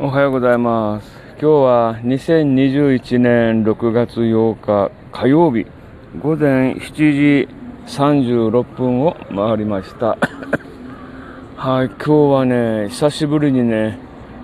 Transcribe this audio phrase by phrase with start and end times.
[0.00, 1.10] おはようございます。
[1.40, 5.66] 今日は2021年6月8日火曜日
[6.22, 7.48] 午前7時
[7.88, 10.16] 36分を回りました。
[11.56, 13.98] はい、今日はね、久しぶりにね、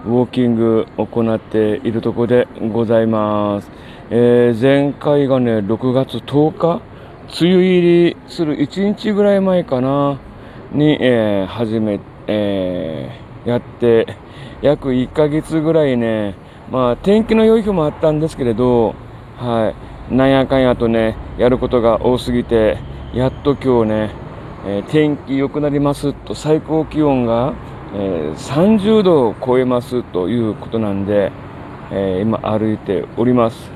[0.05, 3.71] ウォーキング行っているとこでございます。
[4.11, 6.81] えー前回がね、6月10日、
[7.41, 10.19] 梅雨入りする1日ぐらい前かな、
[10.73, 14.07] に、えー始め、えーやって、
[14.65, 16.37] 約1ヶ月ぐらいね、
[16.71, 18.95] まあ天気の良い日もあったんですけれど、
[19.37, 19.75] は
[20.11, 22.79] い、なんやかんやとね、やることが多すぎて、
[23.13, 24.11] やっと今日ね、
[24.67, 27.53] えー天気良くなりますと最高気温が、
[27.95, 31.31] えー30度を超えますということなんで、
[31.91, 33.71] えー今歩いております。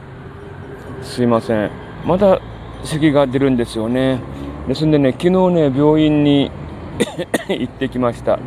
[1.00, 1.70] すいません。
[2.04, 2.38] また
[2.84, 4.20] 咳が出るんですよね。
[4.68, 6.50] ですんでね、昨日ね、病院に
[7.48, 8.38] 行ってきました。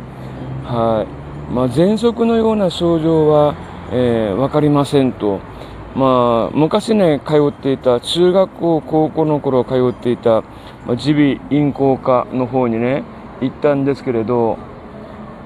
[0.64, 1.19] はい。
[1.50, 3.54] まあ、喘息のような症状は、
[3.92, 5.40] えーわかりませんと。
[5.96, 10.42] まあ、昔ね、通っていた、中学校、高校の頃通っていた、
[10.86, 13.02] まあ、耳鼻咽喉科の方にね、
[13.40, 14.58] 行ったんですけれど、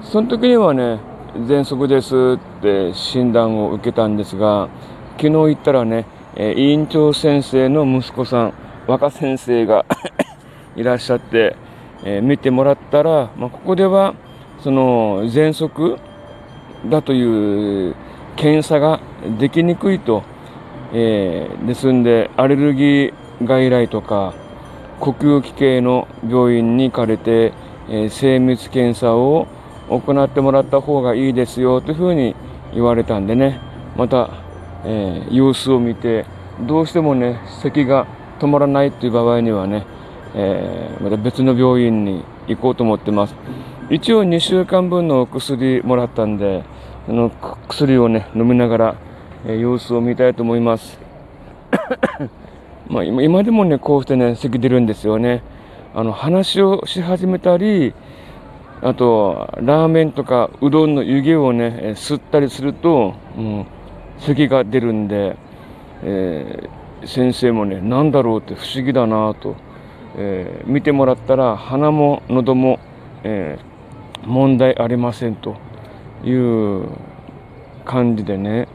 [0.03, 0.99] その時にはね、
[1.35, 4.69] 喘息ですって診断を受けたんですが、
[5.17, 8.53] 昨日行ったらね、えー院長先生の息子さん、
[8.85, 9.85] 若先生が
[10.77, 11.55] いらっしゃって、
[12.03, 14.13] えー見てもらったら、まあ、ここでは、
[14.61, 15.97] その、喘息
[16.89, 17.95] だという
[18.35, 18.99] 検査が
[19.39, 20.23] できにくいと、
[20.93, 24.33] えーですんで、アレルギー外来とか、
[24.99, 27.53] 呼吸器系の病院に行かれて、
[27.89, 29.47] えー精密検査を
[29.89, 32.35] 行ってもらった方がいいですよというふうに
[32.73, 33.59] 言われたんでね、
[33.97, 34.29] また、
[34.85, 36.25] えー様子を見て、
[36.61, 38.07] どうしてもね、咳が
[38.39, 39.85] 止まらないという場合にはね、
[40.33, 43.35] えーまた別の病院に行こうと思ってます。
[43.87, 46.63] 一応2週間分のお薬もらったんで、
[47.05, 47.29] その
[47.67, 48.95] 薬をね、飲みながら、
[49.45, 50.97] えー様子を見たいと思います。
[52.89, 55.43] まあ今でもね、こうしてね、咳出るんですよね。
[55.93, 57.93] あの、話をし始めたり、
[58.81, 63.67] あと、ラーメンとかうどんの湯気をね、えー吸ったりすると、うん、
[64.17, 65.37] 咳が出るんで、
[66.01, 69.55] えー先生もね、なんだろうって不思議だなと、
[70.17, 72.79] えー見てもらったら、鼻も喉も、
[73.23, 73.74] えー
[74.25, 75.55] 問題ありませんと
[76.23, 76.89] いう
[77.85, 78.67] 感じでね、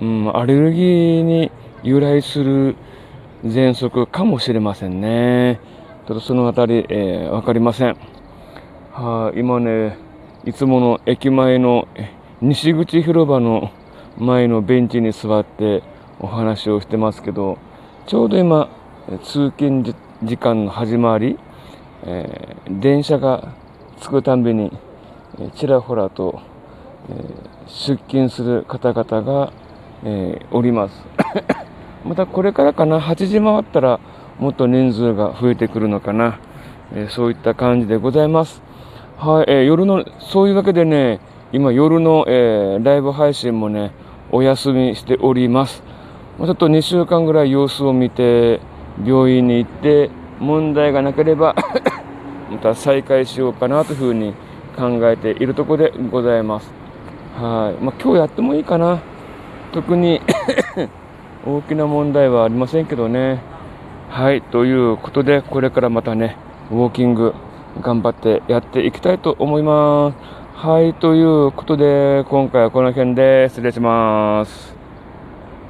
[0.00, 1.50] うん、アレルギーに
[1.82, 2.76] 由来する
[3.44, 5.60] 喘息かもしれませんね。
[6.06, 7.96] ちょっとそのあたり、えーわかりません。
[8.92, 9.96] はい、今ね、
[10.44, 11.86] いつもの駅前の
[12.40, 13.70] 西口広場の
[14.18, 15.82] 前のベンチに座って
[16.18, 17.58] お話をしてますけど、
[18.06, 18.68] ちょうど今、
[19.22, 21.38] 通勤時時間の始まり、
[22.04, 23.54] えー電車が
[24.00, 24.72] 着くたんびに、
[25.38, 26.40] えーちらほらと、
[27.08, 29.52] えー出勤する方々が、
[30.04, 31.04] えーおります。
[32.04, 34.00] またこれからかな、8時回ったら
[34.38, 36.38] もっと人数が増えてくるのかな、
[36.94, 38.62] えーそういった感じでございます。
[39.18, 41.20] はい、えー夜の、そういうわけでね、
[41.52, 43.92] 今夜の、えーライブ配信もね、
[44.32, 45.82] お休みしております。
[46.38, 48.60] ちょっと2週間ぐらい様子を見て、
[49.04, 51.54] 病院に行って、問題がなければ、
[52.50, 54.34] また再開しようかなというふうに
[54.76, 56.70] 考えているところでございます。
[57.36, 57.82] はい。
[57.82, 59.00] まあ今日やってもいいかな。
[59.72, 60.20] 特に
[61.46, 63.40] 大きな問題はありませんけどね。
[64.08, 64.42] はい。
[64.42, 66.36] ということで、これからまたね、
[66.70, 67.34] ウォーキング
[67.80, 70.66] 頑張ってやっていきたいと思います。
[70.66, 70.94] はい。
[70.94, 74.79] ということで、今回はこの辺で失礼します。